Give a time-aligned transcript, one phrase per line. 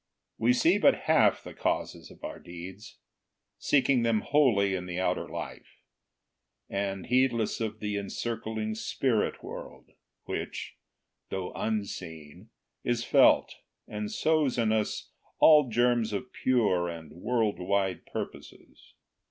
[0.39, 2.97] We see but half the causes of our deeds,
[3.59, 5.77] Seeking them wholly in the outer life,
[6.67, 9.91] And heedless of the encircling spirit world,
[10.23, 10.73] Which,
[11.29, 12.49] though unseen,
[12.83, 18.95] is felt, and sows in us All germs of pure and world wide purposes.